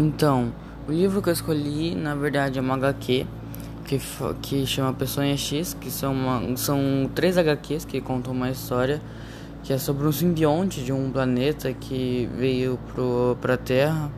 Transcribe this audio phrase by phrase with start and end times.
[0.00, 0.50] Então,
[0.88, 3.26] o livro que eu escolhi, na verdade, é uma HQ
[3.84, 4.00] que,
[4.40, 6.78] que chama Peçonha X, que são, uma, são
[7.14, 8.98] três HQs que contam uma história
[9.62, 14.10] que é sobre um simbionte de um planeta que veio pro, pra Terra.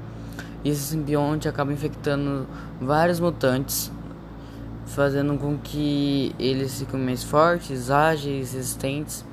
[0.62, 2.46] E esse simbionte acaba infectando
[2.80, 3.90] vários mutantes,
[4.87, 9.24] fazendo com que eles fiquem mais fortes, ágeis, resistentes.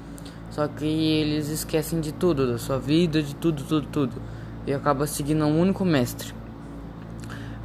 [0.50, 4.39] Só que eles esquecem de tudo, da sua vida, de tudo, tudo, tudo.
[4.70, 6.32] E acaba seguindo um único mestre.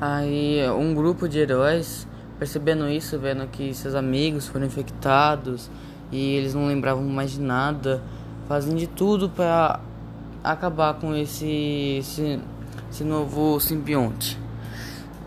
[0.00, 2.08] Aí um grupo de heróis,
[2.39, 5.71] percebendo isso, vendo que seus amigos foram infectados
[6.11, 8.03] e eles não lembravam mais de nada,
[8.48, 9.81] fazem de tudo para
[10.43, 12.40] acabar com esse, esse,
[12.90, 14.40] esse novo simbionte.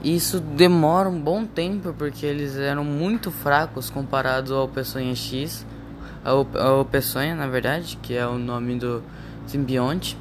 [0.04, 5.64] Isso demora um bom tempo porque eles eram muito fracos comparados ao Peçonha X,
[6.26, 9.04] ao, ao Peçonha na verdade, que é o nome do
[9.46, 10.18] simbionte.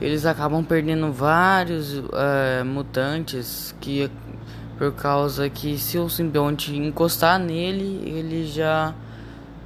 [0.00, 4.10] Eles acabam perdendo vários uh, mutantes que
[4.78, 8.94] por causa que se o simbionte encostar nele, ele já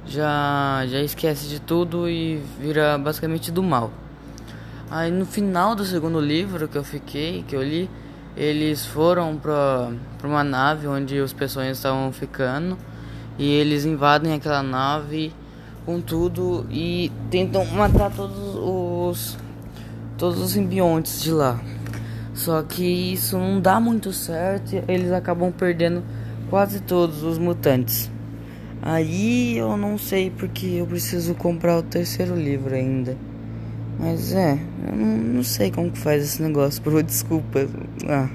[0.05, 3.91] já já esquece de tudo e vira basicamente do mal.
[4.89, 7.89] Aí no final do segundo livro que eu fiquei, que eu li,
[8.35, 9.91] eles foram para
[10.23, 12.75] uma nave onde os pessoas estavam ficando
[13.37, 15.31] e eles invadem aquela nave
[15.85, 19.37] com tudo e tentam matar todos os
[20.23, 21.59] todos os simbiontes de lá.
[22.33, 26.01] Só que isso não dá muito certo eles acabam perdendo
[26.49, 28.09] quase todos os mutantes.
[28.81, 33.17] Aí eu não sei porque eu preciso comprar o terceiro livro ainda.
[33.99, 34.57] Mas é,
[34.87, 37.67] eu não, não sei como que faz esse negócio, por desculpa.
[38.07, 38.29] Ah.